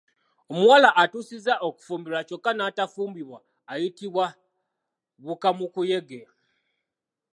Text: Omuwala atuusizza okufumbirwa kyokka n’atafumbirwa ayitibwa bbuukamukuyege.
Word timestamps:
Omuwala 0.51 0.89
atuusizza 1.01 1.53
okufumbirwa 1.67 2.21
kyokka 2.27 2.51
n’atafumbirwa 2.53 3.39
ayitibwa 3.71 4.25
bbuukamukuyege. 5.19 6.21